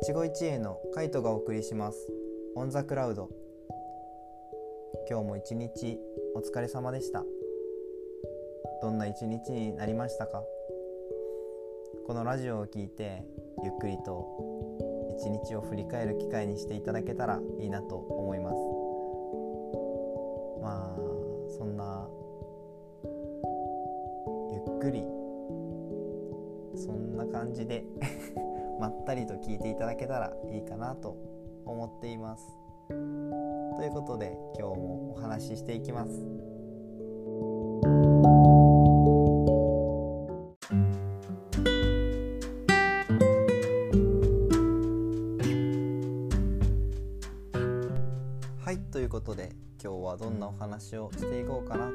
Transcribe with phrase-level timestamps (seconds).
[0.00, 2.12] 一期一会のカイトがお送りします。
[2.54, 3.28] オンザクラウド。
[5.10, 5.98] 今日も一日
[6.36, 7.24] お疲れ様でした。
[8.80, 10.44] どんな一日になりましたか？
[12.06, 13.24] このラジオを聞いて
[13.64, 14.24] ゆっくりと
[15.18, 18.56] 一日を振り返る機会にしていただけたらいいなと思います。
[20.62, 20.98] まあ
[21.58, 22.08] そんな
[24.52, 25.04] ゆっくり。
[26.76, 27.84] そんな感じで。
[28.78, 31.16] まったりと聞いていただけたらいいかなと
[31.64, 32.44] 思っています。
[32.88, 32.94] と
[33.84, 36.10] いうことで今日もお話ししていきます。
[48.64, 51.92] はいということで今日はどんなお話をしていこうかなと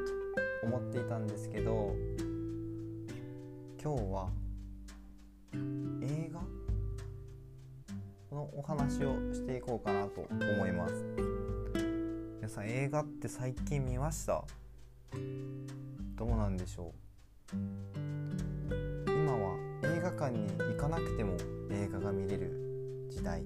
[0.64, 1.94] 思っていたんですけど
[3.80, 4.30] 今日は
[6.02, 6.63] 映画
[8.34, 10.94] のお話をしていこうかなと思います。
[12.38, 14.44] 皆さん映画って最近見ました？
[16.16, 16.92] どうなんでしょ
[17.52, 17.56] う？
[19.06, 21.36] 今は映画館に行かなくても
[21.70, 23.44] 映画が見れる時代。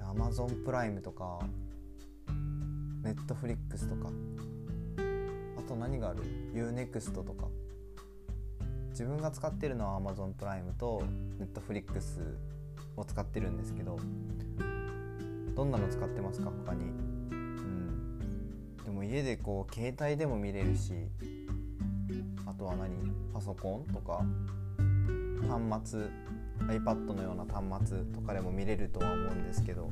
[0.00, 1.40] Amazon プライムとか
[3.02, 4.10] Netflix とか。
[5.58, 6.22] あと何がある
[6.54, 7.46] ?UNEXT とか。
[8.90, 11.02] 自分が使ってるのは Amazon プライムと
[11.38, 12.38] Netflix
[12.96, 13.98] を使ってるんですけど
[15.54, 16.50] どんなの使ってますか？
[16.66, 16.84] 他に。
[16.84, 16.84] う
[17.34, 18.78] ん。
[18.84, 20.92] でも家でこう携帯でも見れるし
[22.46, 22.90] あとは何？
[23.32, 24.24] パソコンとか
[25.48, 26.08] 端末
[26.68, 29.90] iPad のような端末とかでも見れるとは思うんですけど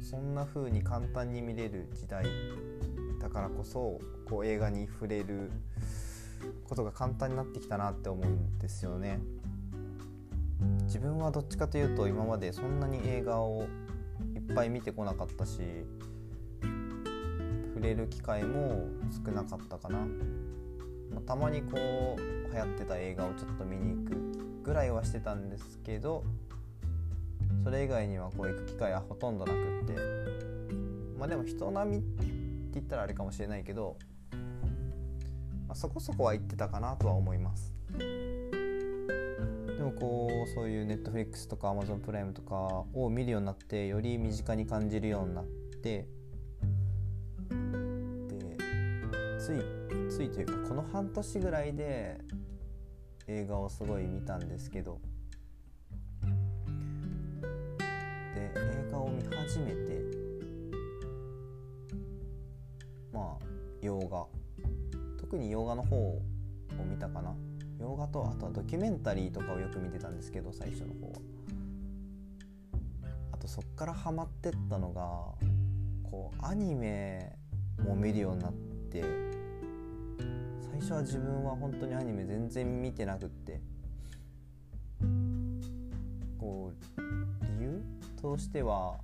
[0.00, 2.24] そんな風に簡単に見れる時代
[3.20, 5.50] だからこそこう映画に触れる
[6.64, 9.20] ことが簡単になってきたなって思うんですよね。
[10.84, 13.66] 自分はどっちかというと今までそんなに映画を
[14.34, 15.60] いっぱい見てこなかったし
[17.74, 18.86] 触れる機会も
[19.24, 20.06] 少なかったかな、ま
[21.18, 26.24] あ、たまにこう流行ってた映画をちょっと見に行くぐらいはしてたんですけど
[27.62, 30.16] それ以外にはこう行く機会はほとんどなくって。
[31.18, 32.26] まあでも人並みって
[32.74, 33.96] 言ったらあれかもしれないけど、
[35.66, 37.75] まあ、そこそこは行ってたかなとは思います。
[39.06, 45.44] でもこうそういう Netflix とか Amazon プライムとかを見るようになってより身近に感じるようになっ
[45.82, 46.08] てで
[49.38, 52.18] ついついというかこの半年ぐらいで
[53.26, 55.00] 映画をすごい見たんですけど
[58.34, 60.00] で映画を見始めて
[63.12, 63.44] まあ
[63.82, 64.26] 洋画。
[65.26, 66.22] 特に洋画の方を
[66.88, 67.34] 見たかな。
[67.78, 71.18] 洋画とあとはドキュメンタリーとかをよく見てたんですけど最初の方は。
[73.32, 75.02] あとそっからハマってったのが
[76.10, 77.36] こうアニメ
[77.84, 78.52] も見るようになっ
[78.90, 79.04] て
[80.70, 83.60] 最初は自分は本当にアニメ全然見てなくって
[86.38, 87.00] こう
[87.58, 87.82] 理由
[88.20, 88.98] としては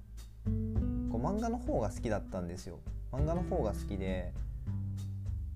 [1.10, 2.78] こう漫画の方が好きだったんですよ。
[3.12, 4.32] 漫画の方が好きで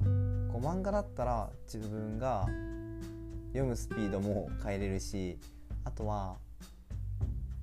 [0.00, 2.46] こう漫画だったら自分が
[3.56, 5.38] 読むスピードも変えれるし
[5.84, 6.36] あとは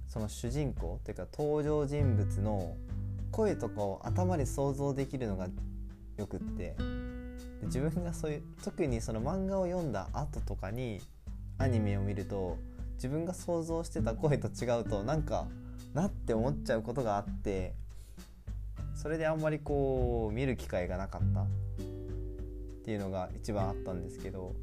[0.07, 2.75] その主人公っていうか登場人物の
[3.31, 5.47] 声とかを頭で想像できるのが
[6.17, 6.75] よくって
[7.63, 10.99] 自分がそういう特にその漫画を読んだ後とかに
[11.59, 12.57] アニメを見ると
[12.95, 15.47] 自分が想像してた声と違うとなんか
[15.93, 17.73] なって思っちゃうことがあって
[18.95, 21.45] それであんまりこう見る機会がなかったっ
[22.83, 24.55] ていうのが一番あったんですけど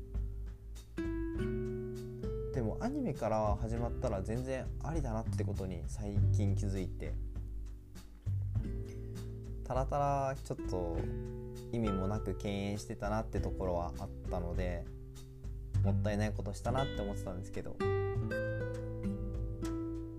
[2.52, 7.14] でもアニメから始まったら全然ありだなってことに最近気づいて。
[9.70, 10.98] たらたらちょっと
[11.70, 14.84] 意味もなく敬遠してたなってところはあったので
[15.84, 17.76] もったいないことしたなって思ってたんですけど。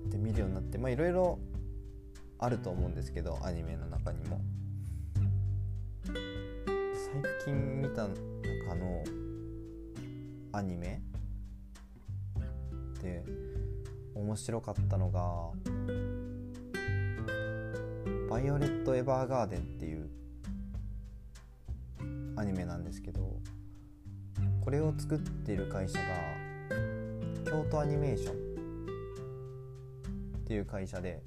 [0.09, 1.37] で見るようになってまあいろいろ
[2.39, 4.39] あると思うんですけどアニメの中にも。
[6.05, 8.15] 最近見た中
[8.75, 9.03] の
[10.53, 11.01] アニメ
[13.01, 13.23] で
[14.15, 15.51] 面白かったのが
[18.29, 20.09] 「バイオレット・エヴァーガーデン」っていう
[22.35, 23.39] アニメなんですけど
[24.63, 26.05] これを作っている会社が
[27.45, 28.35] 京都アニメーション
[30.37, 31.21] っていう会社で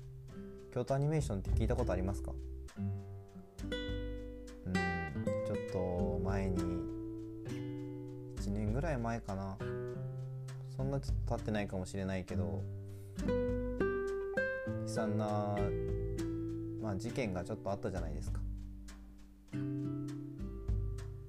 [0.72, 2.32] 京都アニメーションって聞いたことありますか？
[2.78, 2.84] うん
[5.46, 6.58] ちょっと前に
[8.36, 9.56] 1年ぐらい前かな。
[10.76, 12.62] そんなちょっと経ってないかもしれないけど
[14.82, 15.56] 悲惨な、
[16.82, 18.40] まあ、事件がちょっとあったじゃないですか。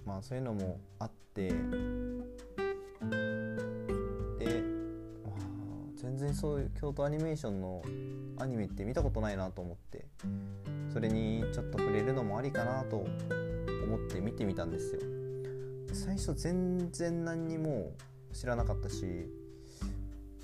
[0.06, 1.56] まあそういうのもあってで、ま
[5.31, 5.42] あ、
[5.95, 7.81] 全然そういう京都アニメーションの
[8.38, 10.06] アニメって見たことないなと思って
[10.94, 15.01] それにちょっと触れるのもありかなと思って見てみたんですよ。
[15.94, 17.94] 最初全然何にも
[18.31, 19.30] 知らなかったし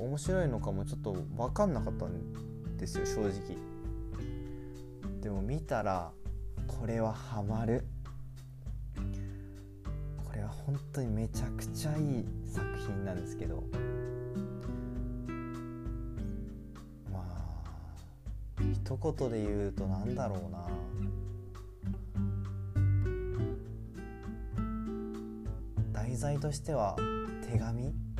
[0.01, 3.55] 面白いのかもちょっと分かんなかったんですよ正直。
[5.21, 6.11] でも見たら
[6.67, 7.85] これはハマる。
[10.25, 13.63] これは本当にめちゃくちゃいい作品なんですけど。
[17.11, 20.67] まあ一言で言うと何だろうな。
[25.93, 26.95] 題材としては
[27.51, 28.10] 手紙。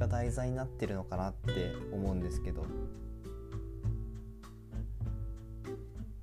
[0.00, 2.64] が題材になってるのかなって思うんですけど。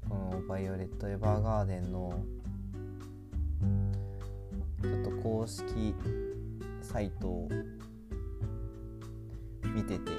[0.10, 2.20] この「バイオレット・エヴァーガーデン」の
[4.82, 5.94] ちょっと公式
[6.82, 7.48] サイトを
[9.74, 10.12] 見てて。
[10.12, 10.16] い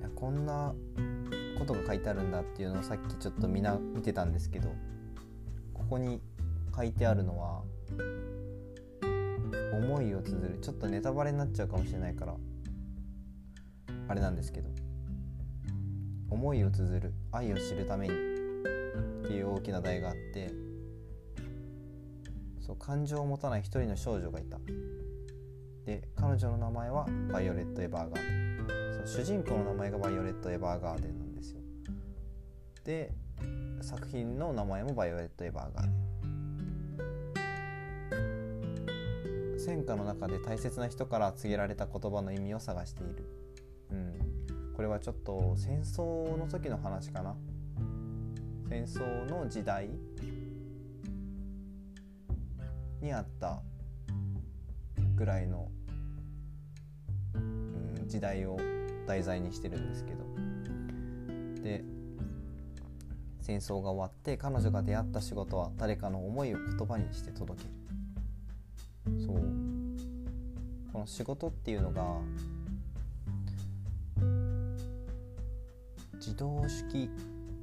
[0.00, 0.74] やこんな
[1.58, 4.70] ことが書いてあるんだっていうのをさっきちょっとみな見てたんですけど。
[5.74, 6.22] ここに
[6.74, 7.61] 書いてあるのは
[9.92, 10.58] 思いを綴る。
[10.60, 12.34] ちょっとネタバレになっちゃうかもしれないから。
[14.08, 14.70] あれなんですけど。
[16.30, 17.12] 思いを綴る。
[17.30, 18.14] 愛を知るために。
[18.14, 18.16] っ
[19.26, 20.50] ていう大きな題があって。
[22.60, 24.58] そう感情を持たない一人の少女がいた。
[25.84, 29.04] で彼女の名前はヴァイオレット・エヴァーガーデン。
[29.04, 31.60] そう主人公の名前がヴァイオレット・エヴァーガーデンなんですよ。
[32.84, 33.12] で
[33.82, 36.01] 作品の名前もヴァイオレット・エヴァーガーデン。
[39.62, 43.24] 戦火の中で大切な人から告げられた言葉の意味を探している、
[43.92, 47.36] うん、これはちょっと戦争の時の話かな。
[48.68, 49.88] 戦争の時代
[53.00, 53.60] にあった
[55.14, 55.68] ぐらいの、
[57.34, 58.58] うん、時代を
[59.06, 60.24] 題材にしてるんですけど。
[61.62, 61.84] で
[63.38, 67.81] 戦争が終わって彼女が出会った仕事は誰かの思いを言葉にして届ける。
[71.02, 72.20] の仕事っていうのが
[76.14, 77.10] 自動式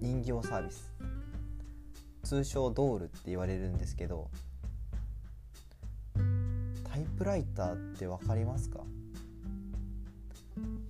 [0.02, 0.92] 人形サービス。
[2.24, 4.30] 通称ドールって言われるんですけど
[6.14, 8.80] タイプライターって分かりますか、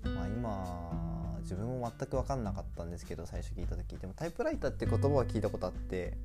[0.03, 3.95] まあ、今自分も全く分かんなかったんですけど最初聞いた時。
[3.97, 6.17] でもタイプライターって言葉は聞いたことあって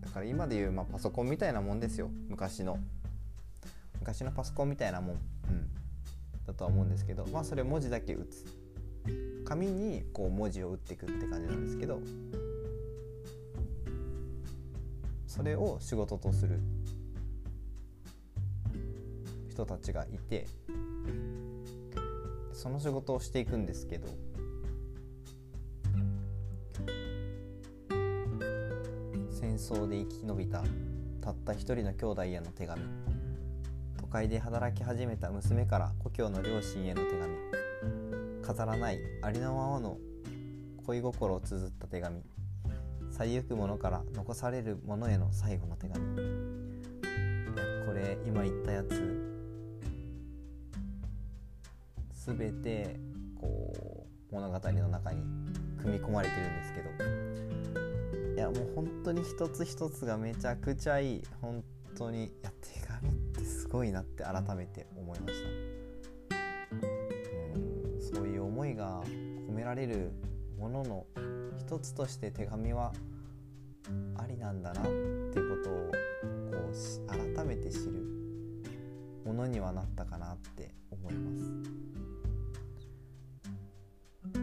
[0.00, 2.08] だから今でいう、まあ、パソコンみたいなもんですよ。
[2.28, 2.78] 昔の。
[4.00, 5.70] 昔のパソコンみたいなもん、うん、
[6.46, 8.60] だとは思うんですけどまあそれ文字だけ打つ。
[9.44, 12.00] 紙にこう文字を打っていくって感じなんですけど
[15.26, 16.60] それを仕事とする
[19.48, 20.46] 人たちがいて
[22.52, 24.06] その仕事をしていくんですけど
[29.32, 30.62] 戦争で生き延びた
[31.20, 32.82] たった一人の兄弟への手紙。
[32.82, 33.09] 都
[34.10, 37.36] 会で働き始めた娘から故郷の両親への手紙。
[38.42, 39.98] 飾らないありのままの
[40.84, 42.20] 恋心を綴った手紙。
[43.12, 46.16] 去りゆくものから残されるものへの最後の手紙。
[47.86, 49.30] これ今言ったやつ。
[52.26, 52.96] 全て
[53.40, 55.22] こう物語の中に
[55.80, 58.34] 組み込まれてるんですけど。
[58.34, 61.22] いやもう本当に一つ一つがめちゃくちゃいい。
[61.40, 61.62] 本
[61.96, 62.79] 当にやって
[63.70, 65.34] ごいなって改めて思いまし
[66.30, 66.36] た
[67.54, 69.02] うんそういう思いが
[69.48, 70.10] 込められる
[70.58, 71.06] ものの
[71.56, 72.92] 一つとして手紙は
[74.16, 74.90] ありなんだなって
[75.40, 75.90] ことを
[76.50, 77.92] こう改めて知る
[79.24, 81.44] ものにはなったかなって思います。
[84.34, 84.38] い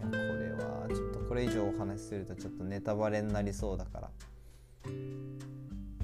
[0.00, 4.10] やこれはちょっとこれ以上お話しするとちょっとネタバレになりそうだから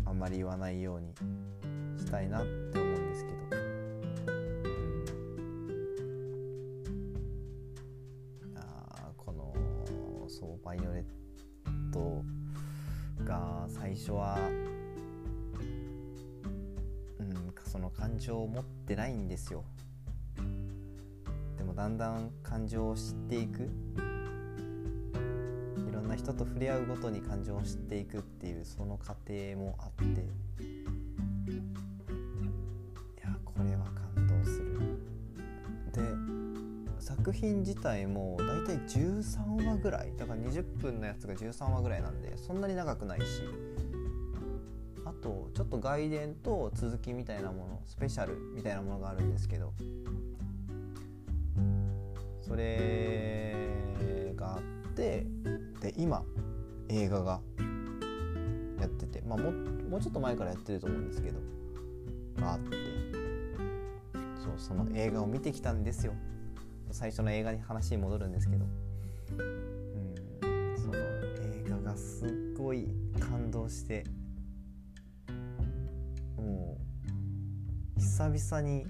[0.04, 1.14] あんまり言わないように
[2.12, 3.36] たいなって思うんですけど、
[8.50, 9.54] うん、あこの
[10.28, 11.04] そうバイオレッ
[11.90, 12.22] ト
[13.24, 14.36] が最初は
[17.18, 19.64] うんその感情を持ってないんですよ。
[21.56, 23.70] でもだんだん感情を知っていく。
[25.88, 30.41] いろんな人と触れ合うごとに感情を知っていくっていうその過程もあって。
[37.22, 43.42] 作品自体もだいたい13話ぐらいだから20分のやつが13話ぐらいなんでそんなに長くないし。
[45.04, 49.72] あとちょっと外伝と続きみたいなものスペシャルみたいなものがあるんですけど。
[52.40, 53.54] それ
[54.36, 54.62] があっ
[54.94, 55.24] て
[55.80, 56.24] で今
[56.88, 57.40] 映画が
[58.80, 61.38] やっててまあももうちょっと前からやってると思うんですけど
[62.40, 62.76] があって。
[64.42, 66.14] そうその映画を見てきたんですよ。
[66.92, 68.66] 最初の映画に話に戻るんですけど。
[69.30, 70.76] うん。
[70.76, 74.04] その映画がすっごい感動して。
[76.36, 76.78] も
[77.96, 78.86] う久々に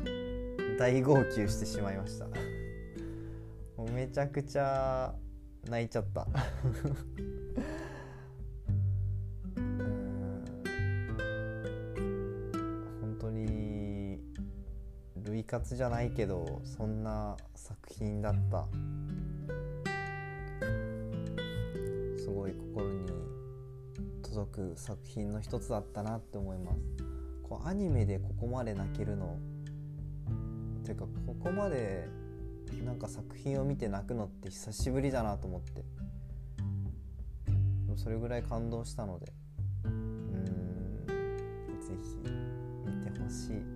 [0.79, 2.27] 大号泣してしまいました。
[3.77, 5.15] もうめちゃくちゃ
[5.69, 6.27] 泣いちゃった。
[15.53, 18.67] 活じゃないけどそんな作品だった。
[22.17, 23.07] すごい心に
[24.23, 26.79] 届く作品の一つだったなって思います。
[27.43, 29.37] こうアニメでここまで泣けるの
[30.85, 32.09] ていうかここまで
[32.83, 35.85] なんか作品を見て泣くのって久しぶりだなと思って。
[37.85, 39.31] でもそれぐらい感動したので
[39.85, 41.05] うーん
[41.79, 42.17] ぜひ
[42.87, 43.72] 見てほしい。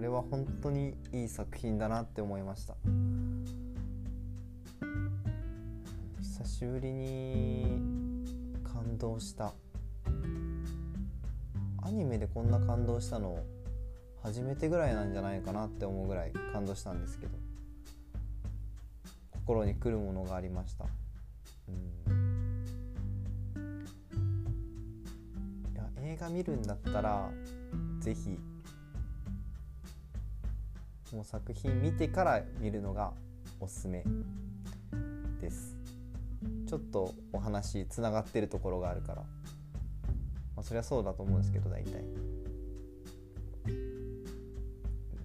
[0.00, 2.74] これは本当にいい作品だなって思いました。
[6.22, 7.66] 久しぶりに
[8.64, 9.52] 感動した。
[11.82, 13.44] アニメでこんな感動したの
[14.22, 17.32] 初めてぐらいなんじゃないかなって思うぐらい感動したんですけど。
[19.32, 20.86] 心に来るものがありました。
[21.68, 22.64] うん。
[25.74, 27.30] いや映画見るんだったら
[27.98, 28.38] ぜひ
[31.12, 33.12] もう作品見てから見るのが
[33.58, 34.04] おすすめ
[35.40, 35.76] です。
[36.66, 39.26] ちょっとお話つながってるところがあるから、ま
[40.58, 42.04] あ、そりゃそうだと思うんですけど大体。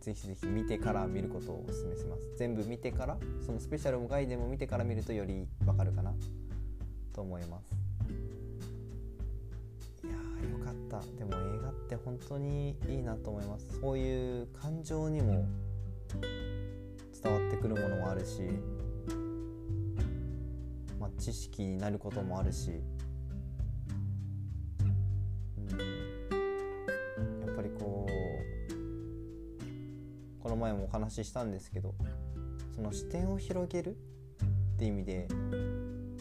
[0.05, 2.21] ぜひぜひ見てから見ることをお勧めします。
[2.37, 6.13] 全部見てからそのスペシャルもガイデンも見てから見るとよりわかるかな
[7.13, 7.75] と思います。
[10.03, 11.01] いやよかった。
[11.17, 13.79] でも映画って本当にいいなと思います。
[13.79, 15.47] そういう感情にも
[17.23, 18.41] 伝わってくるものもあるし、
[20.99, 22.71] まあ、知識になることもあるし
[25.59, 25.79] うん
[27.45, 28.15] やっぱりこう
[30.41, 31.95] この前もお話ししたんですけど
[32.75, 33.95] その視点を広げる
[34.75, 35.27] って意味で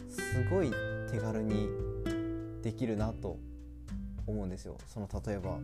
[0.09, 0.71] すごい
[1.11, 1.69] 手軽に
[2.61, 3.37] できるなと
[4.27, 4.77] 思うんですよ。
[4.87, 5.59] その例えば、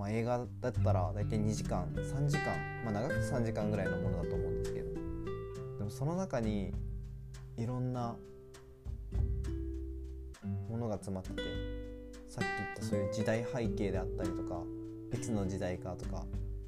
[0.00, 4.94] まあ、映画だったら大体2時間3時間、まあ、長くて3時間ぐらいのものだと思うんですけど。
[5.76, 6.72] でもその中に
[7.58, 8.16] いろんな
[10.70, 11.42] ものが詰まってて
[12.30, 14.62] さっき言ったそういう時代背景であったりとか
[15.12, 16.24] いつの時代かとか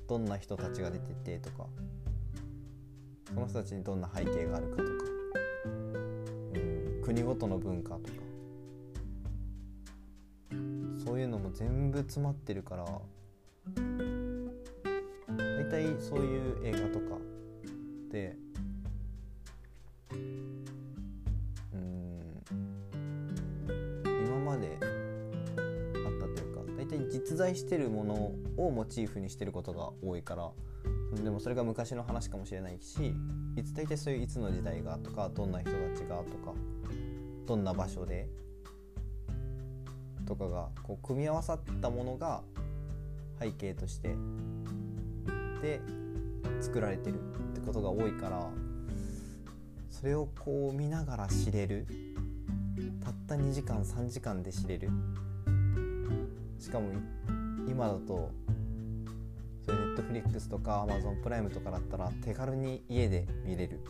[0.06, 1.66] どんな人たちが出ててとか
[3.28, 4.90] その人たちにどんな背景があるかとか、
[6.54, 8.22] うん、国ごとの文化とか。
[11.04, 12.86] そういうのも全部詰まってるから
[15.62, 17.18] 大体そういう映画とか
[18.10, 18.36] で
[21.72, 22.42] うん
[24.26, 24.88] 今まであっ
[26.20, 30.50] たというか大体実在してるものをモチーフにしてることが多いから
[31.22, 33.14] でもそれが昔の話かもしれないし
[33.56, 36.54] いつ大体そういういつの時代がとかどんな人たちがとか
[37.46, 38.28] どんな場所で
[40.26, 42.42] とかがこう組み合わさったものが
[43.42, 44.14] 背景として
[45.60, 45.80] で
[46.60, 47.18] 作られてるっ
[47.54, 48.48] てことが多いから
[49.90, 51.86] それをこう見ながら知れる。
[53.04, 54.88] たった2時間3時間で知れる。
[56.58, 56.88] しかも
[57.68, 58.30] 今だと
[59.66, 63.80] そういうネットフリックスとか Amazon プライムとかだったら手軽に家で見れる。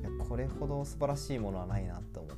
[0.00, 2.35] いやこれほど素晴らしいものはないなって思っ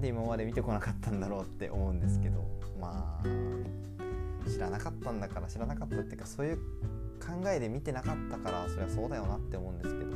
[0.00, 2.44] で今まで見てこなかったんだろうって思うんですけど
[2.80, 6.56] まあ知らなかったんだから知らなかったっていうかそういう
[7.18, 10.08] 考えで見てなかったからそりゃそうだよなって思うんですけど。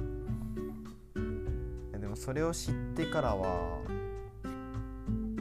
[2.02, 3.78] でもそれを知ってからは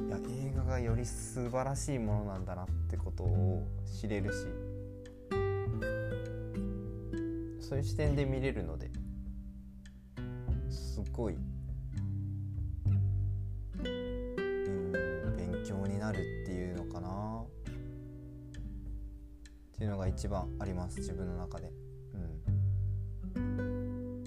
[0.08, 3.68] いや映画がより素晴らしいものなんだなってことを
[4.00, 4.46] 知れるし
[7.60, 8.92] そういう視点で見れるので
[10.70, 11.36] すごい
[15.64, 17.42] 強になるっていうのかな？
[17.42, 17.46] っ
[19.78, 21.72] ていうのが一番あります自分の中で。
[23.36, 24.24] うん、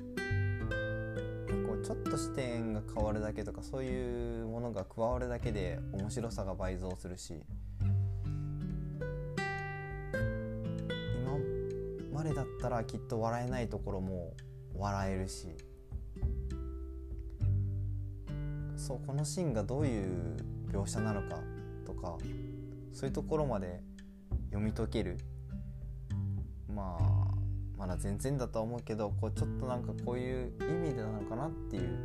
[1.67, 7.45] こうちょっと視点が変わるだけとかそういうものが加わるだけで面白さが倍増するし。
[10.13, 11.39] 今
[12.13, 14.35] までだったらきっと笑えないところも
[14.77, 15.49] 笑えるし。
[18.77, 20.37] そうこのシーンがどういう
[20.75, 21.39] 描写なのか
[21.87, 22.19] とか
[22.93, 23.81] そういうところまで
[24.51, 25.19] 読み解ける。
[26.69, 27.35] まあ
[27.79, 31.99] まだ全然だとは思うけどこうちょっとなんかこういう意味でなのかなっていう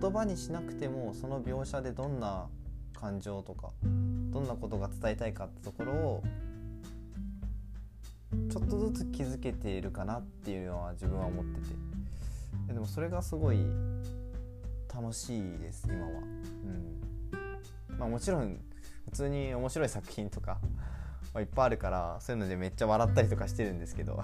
[0.00, 2.46] 言葉にしなくてもその描写でどんな
[2.94, 6.22] 感情とかどんなことが伝えたいかってところを
[8.50, 12.72] ちょっとずつ気づけているかなっていうのは自分は思ってて。
[12.72, 13.58] でもそれがすごい
[14.92, 16.10] 楽しいです今は。
[16.10, 16.97] うん。
[17.98, 18.60] まあ、もちろん
[19.06, 20.58] 普通に面白い作品とか
[21.34, 24.22] ま、いっぱいあるからそういうのでめっちゃ笑ったりとかしてるんですけど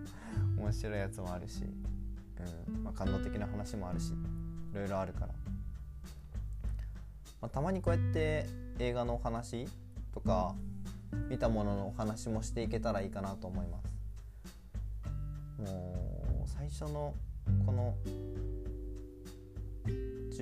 [0.58, 5.32] 面白いやつもあるし、うんまあ、感動的な話もあるしいろいろあるから、ま
[7.42, 8.46] あ、たまにこうやって
[8.78, 9.68] 映画のお話
[10.12, 10.54] とか
[11.28, 13.90] 見たもののお話もしていけたらいいかなと思います。
[15.58, 17.14] もう最初の
[17.66, 17.94] この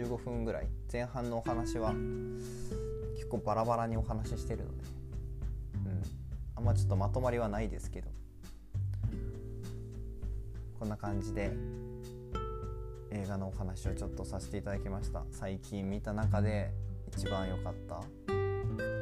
[0.04, 1.92] 15分ぐらい前半のお話は
[3.14, 4.84] 結構バラバラにお話ししてるので
[5.74, 6.02] うん。
[6.56, 8.08] あんまちょっとまとまりはないですけど
[10.78, 11.52] こんな感じで
[13.10, 15.24] 映画のお話をちょっとさせていただきました。
[15.32, 16.70] 最近見た中で
[17.08, 18.00] 一番良かった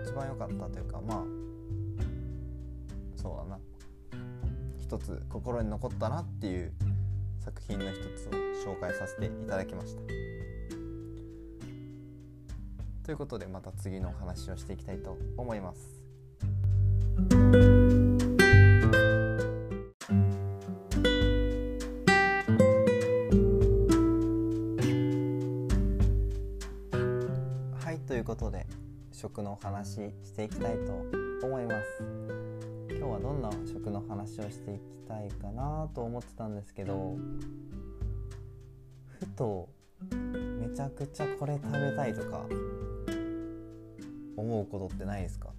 [0.04, 1.24] 一番良かったというかまあ
[3.16, 3.58] そうだな。
[4.78, 6.72] 一つ心に残ったなっていう
[7.40, 10.35] 作品の一つを紹介させていただきました。
[13.06, 16.02] ということでまた次のお話をしていきたいと思います。
[27.78, 28.66] はいということで
[29.12, 29.88] 食のお話
[30.24, 32.02] していきたいと思います。
[32.90, 37.16] 今日はどんな食の話をしていきたいかなと思ってたんですけど
[39.20, 39.68] ふと
[40.10, 42.44] めちゃくちゃこれ食べたいとか
[44.36, 45.50] 思うことってないですか？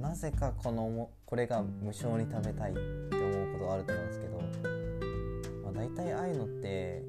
[0.00, 2.80] なぜかこのこれが無償に食べたいって
[3.16, 4.40] 思うことがあると思うんですけど、
[5.64, 7.02] まあ、大体ああいうのって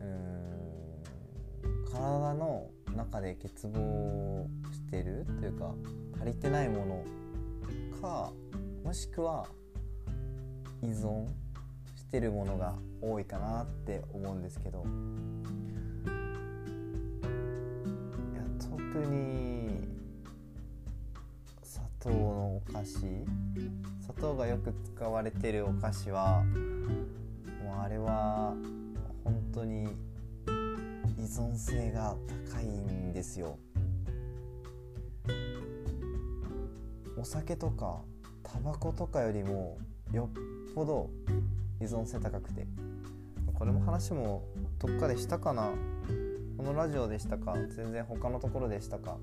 [0.00, 5.74] うん体の中で欠乏してるというか
[6.20, 8.32] 足りてないものか
[8.84, 9.46] もしくは
[10.82, 11.28] 依存
[11.96, 14.84] してるものが多いかなって思うんですけど。
[18.94, 19.88] や特に
[22.00, 22.98] 糖のお菓子？
[24.00, 26.42] 砂糖がよく使われてるお菓子は
[27.62, 28.54] もうあれは
[29.22, 29.84] 本当に
[31.18, 32.16] 依存性が
[32.50, 33.58] 高いんですよ。
[37.18, 38.00] お酒とか
[38.42, 39.76] タバコとかよりも
[40.10, 40.30] よ
[40.70, 41.10] っぽど
[41.80, 42.66] 依存性高くて。
[43.52, 44.42] これも話も
[44.78, 45.70] どっかでしたかな？
[46.60, 47.54] このラジオでしたか？
[47.74, 49.16] 全然他のところでしたか？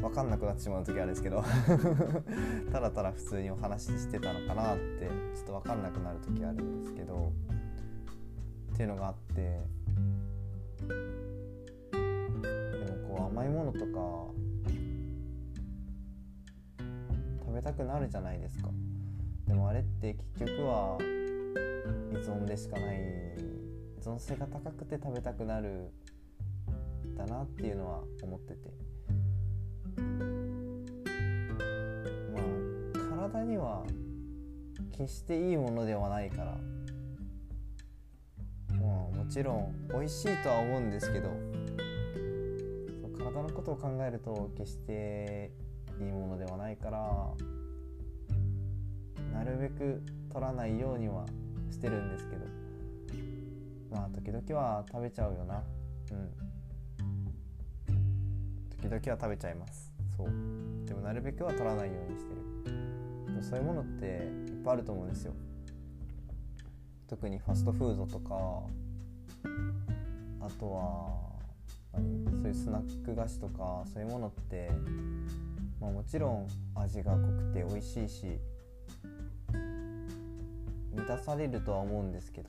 [0.00, 1.44] 分かんなくなってしまう時あるんですけど。
[2.72, 7.30] ただただ普通にお話ししてたのかなってちょっと分かんなくなる時あるんですけど。
[8.72, 9.60] っていうのがあって。
[10.82, 10.86] で
[12.90, 13.84] もこう甘いものとか
[17.44, 18.70] 食べたくなるじゃないですか。
[19.46, 21.04] でもあれって結局は依
[22.16, 22.98] 存でしかない
[24.02, 25.92] 依存性が高くて食べたくなる
[27.16, 28.68] だなっていうのは思ってて。
[32.34, 32.40] ま
[33.20, 33.84] あ体には
[34.90, 36.58] 決していいものではないから。
[38.70, 41.28] まあもちろん美味しいとは思うんですけど。
[43.16, 45.52] 体のことを考えると決して
[46.00, 47.30] いいものではないから。
[49.32, 51.24] なるべく取らないようには
[51.70, 52.61] してるんですけど。
[53.92, 55.62] まあ時々は食べちゃうよな。
[56.10, 56.30] うん。
[58.70, 59.92] 時々は食べちゃいます。
[60.16, 60.28] そう。
[60.86, 62.42] でもなるべくは取らないようにしてる。
[63.42, 65.34] そういうものっていっぱいあると思うんですよ。
[67.08, 68.34] 特にファストフードとか
[70.40, 71.20] あとは
[71.92, 72.24] 何？
[72.40, 74.70] そういうスナック菓子とかそういうものって、
[75.80, 78.38] まあ、もちろん味が濃くて美味しいし
[80.94, 82.48] 満たされるとは思うんですけど。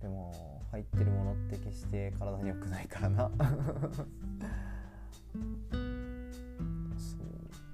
[0.00, 3.30] でも入ってるものって決して体に良くないからな
[6.96, 7.16] そ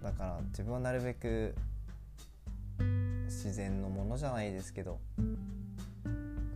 [0.00, 1.54] うだから自分はなるべく
[3.26, 5.00] 自然のものじゃないですけど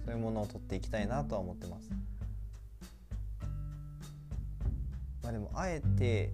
[0.04, 1.90] そういうものを取っていきたいなとは思ってます。
[5.22, 6.32] まあ、でもあえて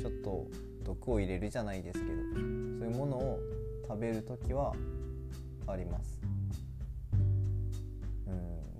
[0.00, 0.46] ちょっと
[0.82, 3.38] 毒を入れるじゃないですけどそういうものを
[3.86, 4.74] 食べる時は
[5.66, 6.15] あります。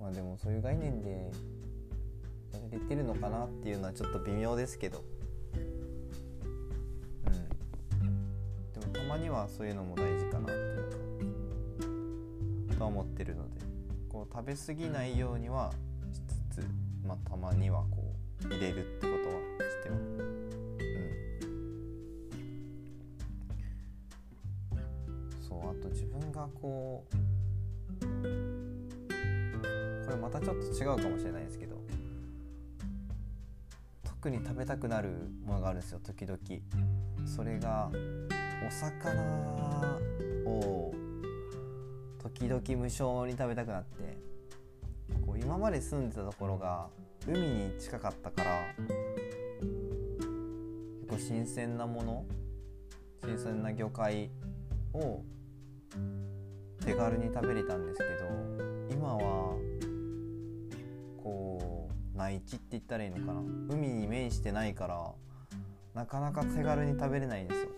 [0.01, 1.33] まあでもそういう概念で
[2.53, 5.05] やれてるのかなっていうのはちょっと微妙ですけど
[8.01, 9.03] うんでもた。
[9.05, 10.91] まにはそういうのも大事かなっていう
[12.69, 13.61] かとは思ってるので
[14.09, 15.73] こう食べ過ぎないようには
[16.13, 16.21] し
[16.53, 16.67] つつ、
[17.07, 20.37] まあ、たまにはこう入れるってことはしてます。
[25.49, 27.17] そうあと自分がこう
[30.17, 31.77] れまたちょっと違うかもしれないですけど
[34.05, 35.11] 特に食べたくなる
[35.45, 36.39] ものがあるんですよ時々。
[37.27, 37.91] それが
[38.67, 39.99] お魚
[40.47, 40.95] を
[42.23, 44.17] 時々無償に食べたくなって
[45.25, 46.89] こう今まで住んでたところが
[47.27, 48.89] 海に近かったから結
[51.09, 52.25] 構新鮮なもの
[53.25, 54.31] 新鮮な魚介
[54.93, 55.23] を
[56.85, 58.11] 手軽に食べれたんですけど
[58.91, 59.57] 今は
[62.27, 63.41] 内地って言ったらいいのかな。
[63.71, 65.13] 海に面してないから
[65.95, 67.69] なかなか手軽に食べれないんですよ。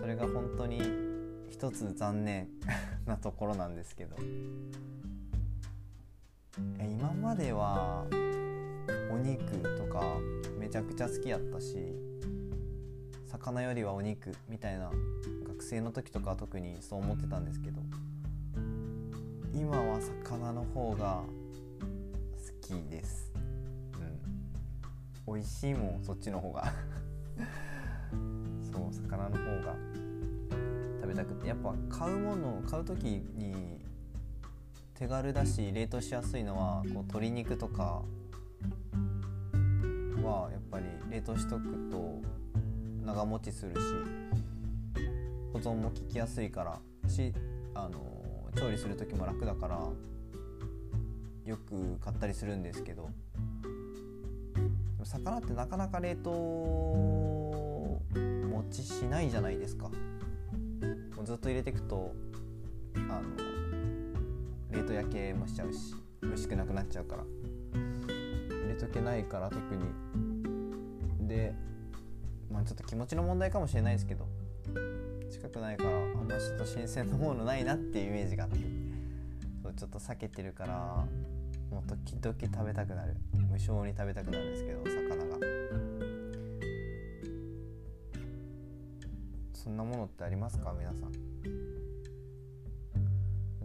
[0.00, 0.80] それが本当に
[1.50, 2.48] 一つ残念
[3.04, 4.16] なところなんですけど。
[6.80, 8.06] 今までは
[9.12, 10.02] お肉とか
[10.58, 11.76] めちゃくちゃ好きやったし
[13.26, 14.90] 魚よりはお肉みたいな
[15.46, 17.80] 学生の時とかは特にそう思ってたんですけど
[19.54, 21.22] 今は魚の方が
[22.62, 23.27] 好きです。
[25.28, 26.72] 美味しいもんそっちの方が。
[28.72, 29.76] そう魚の方が
[31.02, 31.48] 食べたくて。
[31.48, 33.04] やっぱ買うものを買う時
[33.36, 33.78] に
[34.94, 38.02] 手軽だし冷凍しやすいのはこう鶏肉とか
[40.22, 42.20] はやっぱり冷凍しとくと
[43.04, 43.78] 長持ちするし
[45.52, 47.32] 保存も効きやすいからし
[47.74, 49.88] あの調理する時も楽だから
[51.44, 53.10] よく買ったりするんですけど。
[55.08, 56.30] 魚ってなかなか冷凍
[58.12, 59.88] 持ちしないじゃないですか。
[59.88, 62.14] もうずっと入れていくと
[62.94, 63.22] あの
[64.70, 67.24] 冷凍焼けもしちゃうし美味しくなくなっちゃうから。
[67.72, 69.84] 入れとけないから特に。
[71.26, 71.54] で
[72.52, 74.26] まあちょっと気持ちの問題かもしれないですけど
[75.30, 75.92] 近くないからあ
[76.22, 78.58] んまちょっと新鮮なものないなっていうイメージがあって
[79.62, 81.06] そうちょっと避けてるから
[81.70, 83.16] もう時々食べたくなる。
[83.50, 85.36] 無性に食べたくなるんですけど魚が。
[89.52, 90.72] そんなものってありますか？
[90.78, 91.12] 皆さん。
[91.12, 91.18] ち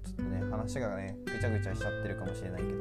[0.09, 2.73] ょっとね話がねぐちゃぐちゃしちゃってるかもしれないけど。
[2.73, 2.75] う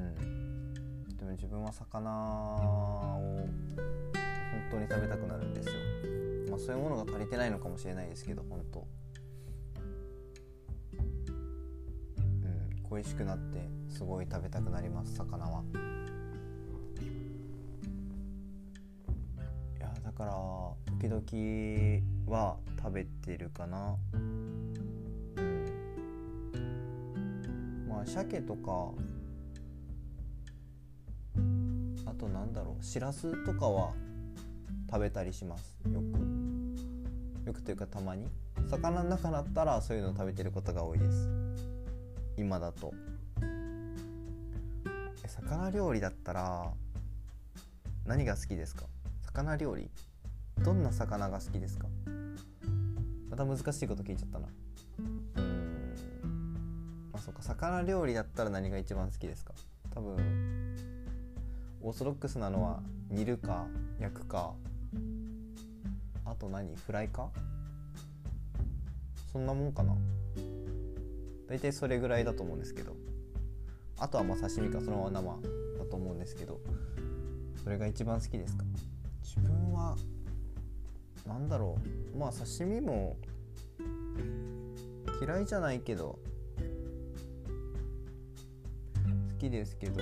[0.00, 0.14] ん。
[1.16, 2.10] でも自分は魚
[3.16, 3.48] を本
[4.70, 5.74] 当に食べたくなるんですよ。
[6.50, 8.86] まあそういうものが足りてないのかもしれないですけど本当。
[12.90, 15.62] 恋しくなってすごい食べたくなります魚は。
[19.78, 20.32] いやだから
[20.98, 23.94] 時々は食べてるかな。
[24.12, 24.74] うん。
[27.88, 28.90] まあ鮭とか
[32.06, 33.92] あとなんだろうしらすとかは
[34.90, 35.78] 食べたりします。
[35.92, 37.46] よく。
[37.46, 38.26] よくというかたまに。
[38.68, 41.39] 魚の中だったらそういうのを食べてることが多いです。
[42.40, 42.94] 今だと。
[45.26, 46.72] 魚料理だったら
[48.06, 48.86] 何が好きですか？
[49.26, 49.90] 魚料理？
[50.64, 51.86] どんな魚が好きですか？
[53.28, 54.48] また難しいこと聞いちゃったな。
[55.36, 55.94] うん。
[57.12, 57.42] あそうか。
[57.42, 59.52] 魚料理だったら何が一番好きですか？
[59.94, 60.16] 多分
[61.82, 63.66] オーソドックスなのは煮るか
[63.98, 64.54] 焼くか
[66.24, 66.74] あと何？
[66.74, 67.28] フライか？
[69.30, 69.94] そんなもんかな。
[71.50, 72.94] 大体それぐらいだと思うんですけど。
[73.98, 76.60] あとはまあ刺身かそのまま生だと思うんですけど。
[77.62, 78.64] それが一番好きですか？
[79.22, 79.96] 自分は
[81.26, 81.76] 何だろ
[82.14, 82.18] う。
[82.18, 83.16] まあ刺身も
[85.20, 86.18] 嫌いじゃないけど
[89.32, 90.00] 好きですけど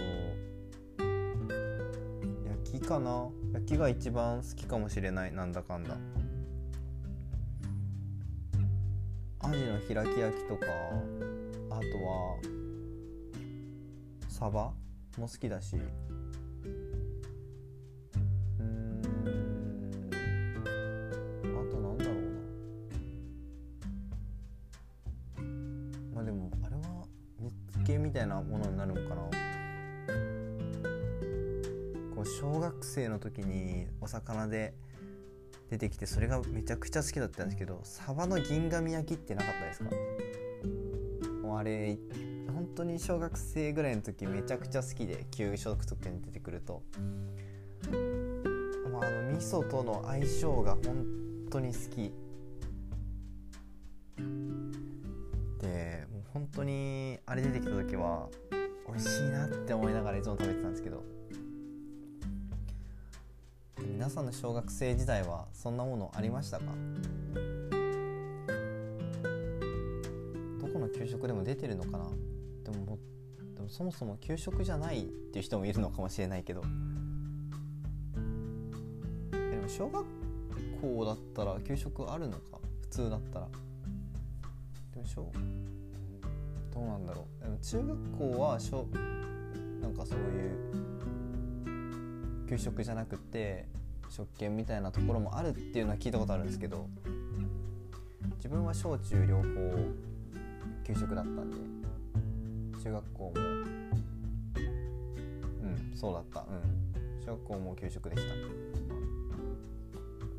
[2.47, 3.29] 焼きかな？
[3.55, 5.97] 焼きが一番好きかもしれないなんだかんだ。
[9.41, 10.67] アジの開き焼きとか
[11.79, 12.37] あとは
[14.29, 14.73] サバ
[15.17, 15.77] も好きだし。
[18.59, 19.01] うん。
[21.45, 22.21] あとなんだろうな。
[26.17, 26.83] まあでもあれは
[27.39, 29.23] 煮付けみたいなものになるのかな。
[32.17, 34.75] こう小学生の時にお魚で
[35.71, 39.91] 出てきてそれがめちゃくちゃ好きだったんですけどサバの銀紙焼きってなかったですか？
[41.59, 41.99] あれ
[42.55, 46.83] 本当に小学生ぐらいの時めちゃくちゃ好きで給食とかに出てくると、
[48.93, 51.05] まあ、あの味噌との相性が本
[51.51, 52.13] 当に好き。
[55.61, 58.29] でもう本当にあれ出てきた時は
[58.87, 61.03] 美味しいなって思いながらいつも食べてたんですけど。
[63.81, 66.67] 皆さんの小学生時代はそんなものありましたか？
[70.99, 72.11] 給食でも出てるのかな？
[72.65, 72.99] でも
[73.55, 76.61] でもそもそも給食じゃないっていう人もいるのかもしれないけど。
[76.61, 76.67] で
[79.57, 80.05] も小学
[80.83, 82.59] 校だったら給食あるのか？
[82.81, 83.47] 普通だったら。
[84.93, 85.33] でも小
[86.75, 87.45] どうなんだろう？
[87.45, 88.89] でも中学校は小
[89.81, 90.23] なんかそうい
[92.43, 93.67] う給食じゃなくて
[94.09, 96.89] 食券みたいなところもあるっていうのは聞いたことあるんですけど。
[98.39, 99.45] 自分は小中両方
[100.89, 101.57] 給食だったんで。
[102.83, 103.33] 中学校も。
[105.63, 106.41] うんそうだった。
[106.41, 106.47] うん。
[107.23, 108.23] 小学校も給食でし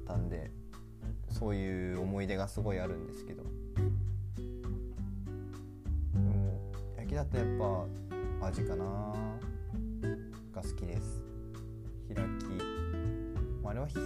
[0.08, 0.14] た。
[0.14, 0.50] たんで
[1.30, 3.44] そういう思い出がすごいあるんですけど。
[3.44, 3.50] で
[6.18, 6.60] も
[6.98, 7.46] 焼きだとやっ
[8.42, 9.14] ぱ味かなが
[10.64, 11.22] 好きです。
[12.08, 12.20] 開き。
[13.64, 14.00] あれは干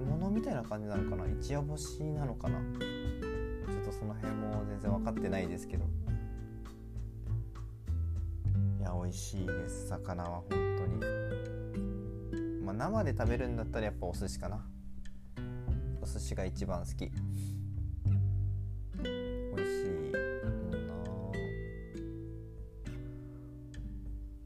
[0.00, 1.26] 物みたいな感じなのかな？
[1.28, 2.58] 一夜干しなのかな？
[4.00, 5.84] その辺も全然分かってないですけど。
[8.78, 9.88] いや美味しいです。
[9.88, 11.00] 魚は本当に。
[12.64, 14.64] まあ生で食べるんだったらやっぱお寿司かな。
[16.00, 17.10] お寿司が一番好き。
[19.02, 19.10] 美
[19.62, 20.94] 味しいな。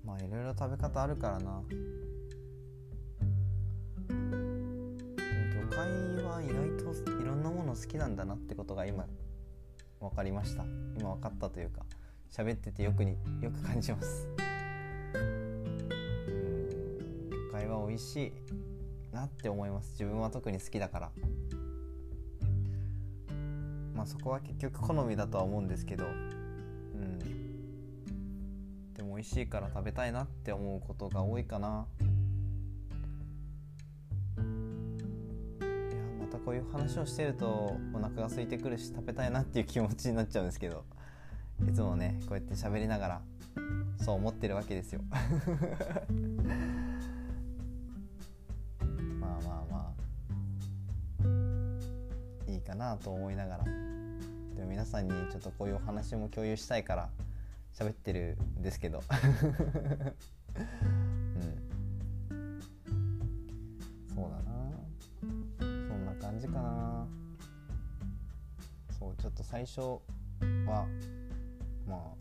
[0.04, 1.62] まあいろいろ食べ方あるからな。
[4.08, 5.78] 魚介
[6.24, 9.06] は意外といろんなもの好きなんだなってことが今
[10.08, 10.64] 分かりました。
[10.98, 11.82] 今分かったというか
[12.30, 14.28] 喋っててよくによく感じます。
[15.14, 15.88] うん
[17.52, 18.32] 魚介は美味し
[19.12, 19.92] いなって思います。
[19.92, 21.10] 自分は特に好きだから。
[23.94, 26.04] まあそこは結局好みだとは思うんですけど。
[26.04, 27.18] うん。
[28.94, 31.86] でも美味しいから食べたいなって思うことが多いかな。
[36.44, 37.46] こういう話をしてると
[37.94, 40.84] お腹が空いてくるし食べたいなっていう気持ちになっちゃうんですけど
[41.68, 43.22] いつもねこうやって喋りながら
[44.04, 45.00] そう思ってるわけですよ。
[49.18, 49.94] まあまあま
[52.48, 53.64] あいいかなと思いながら。
[53.64, 53.70] で
[54.62, 57.08] も皆さんにちょっとこういうお話も共有したいから
[57.72, 59.02] 喋ってるんですけど。
[60.58, 61.73] うん。
[66.34, 67.06] 感じかな。
[68.98, 69.80] そうちょっと最初
[70.66, 70.84] は
[71.86, 72.12] ま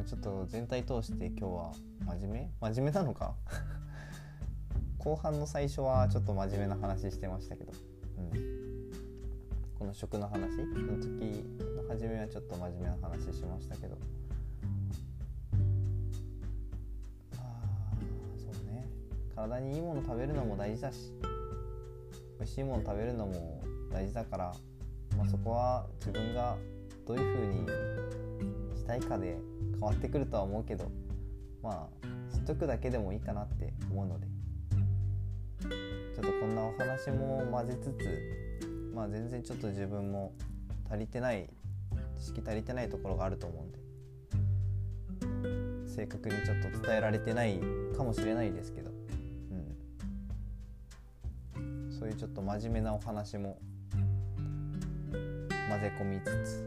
[0.00, 1.72] あちょっと全体通して今日は
[2.18, 2.50] 真面目？
[2.72, 3.34] 真面目なのか？
[4.98, 7.72] 後半の最初はちょっと真面目な話してましたけど、
[8.18, 8.90] うん、
[9.78, 11.12] この食の話の時
[11.76, 13.96] の初めはちょっと真面目な話しましたけど。
[17.38, 17.96] あ
[18.36, 18.88] そうね。
[19.36, 21.12] 体にいいもの食べるのも大事だし。
[22.38, 24.54] 美味しいもの食べるのも大事だから、
[25.16, 26.56] まあ、そこは自分が
[27.06, 29.38] どういう風にしたいかで
[29.72, 30.90] 変わってくるとは思うけど
[31.62, 34.26] まあ知っとくだけでもいいかなって思うので。
[36.16, 40.32] ちょっとこんなお話も混ぜつつまあ全然ちょっと自分も
[40.90, 41.50] 足りてない
[42.18, 43.78] 知識足りてないところがあると思うんで
[45.86, 47.60] 正確にちょっと伝えられてない
[47.94, 48.85] かもしれないですけど、
[52.06, 53.58] ういうちょっと真面目なお話も
[55.68, 56.64] 混ぜ込みつつ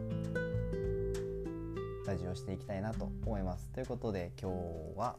[2.06, 3.69] ラジオしていきたいなと思います。
[3.69, 5.15] ということで今日は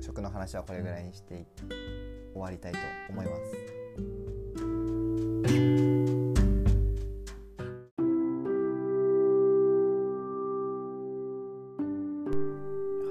[0.00, 1.46] 食の話はこれぐらいにして
[2.32, 2.78] 終わりたいと
[3.10, 3.40] 思います。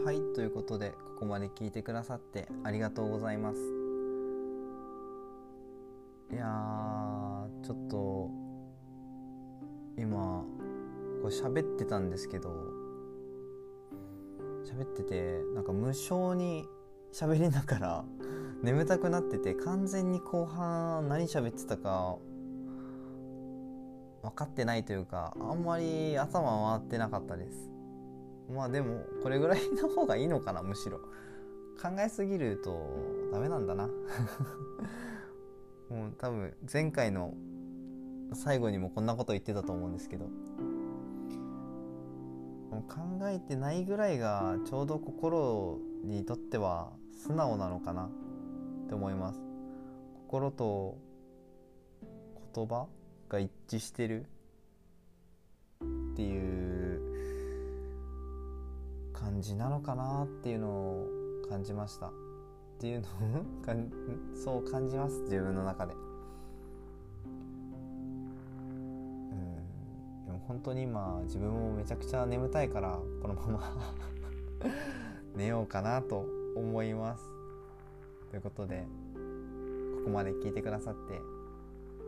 [0.06, 3.81] はいということでここまで聞いてくださってありがとうございます。
[6.32, 8.30] いやーちょっと
[9.98, 10.44] 今
[11.22, 12.50] これ喋ってたんですけど
[14.64, 16.66] 喋っててなんか無性に
[17.12, 18.06] 喋りながら
[18.64, 22.18] 眠たくなってて完全に後半何喋ってたか
[24.22, 27.72] 分かってないというかあんまり頭回ってなかったです。
[28.54, 31.00] まあでもこれぐらいの方がいいのかなむしろ。
[31.82, 32.88] 考えすぎると
[33.34, 33.90] ダメなんだな。
[35.92, 37.34] もう多分前回の
[38.34, 40.26] 最後にもこんなこと言ってたと思うんですけど
[42.88, 48.10] 考えてないぐらいがちょうど心にとっては素直なのかなっ
[48.88, 49.42] て思います。
[50.28, 50.98] 心と
[52.54, 52.88] 言葉
[53.28, 54.26] が一致してる
[56.14, 57.02] っていう
[59.14, 61.08] 感じなのかなっていうのを
[61.50, 62.12] 感じました。
[62.82, 63.46] っていうのを
[64.34, 65.94] そう感じます自分の中で。
[65.94, 65.98] う
[69.36, 70.26] ん。
[70.26, 73.94] でも本当に今自分もめちゃくちゃ眠たいからこのまま
[75.38, 77.24] 寝ようかなと思います。
[78.32, 78.88] ということで
[80.00, 81.22] ここまで聞いてくださって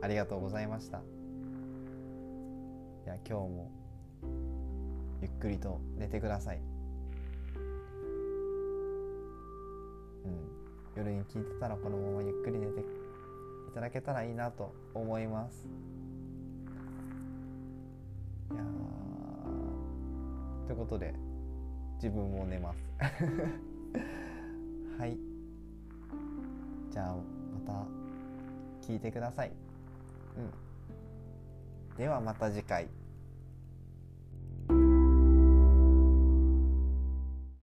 [0.01, 0.97] ありがとうございました。
[0.97, 1.01] い
[3.05, 3.69] や今日も
[5.21, 6.72] ゆっくりと寝てください。
[10.95, 12.83] 夜に聞いてたらこのままゆっくり寝てい
[13.73, 15.67] ただけたらいいなと思います。
[18.51, 18.63] いや
[20.67, 21.15] ということで
[21.95, 22.77] 自分も寝ます。
[24.99, 25.17] はい。
[26.91, 27.23] じゃあま
[27.65, 27.87] た
[28.85, 29.51] 聞いてください。
[30.37, 30.41] う
[31.93, 31.97] ん。
[31.97, 32.87] ではまた次回。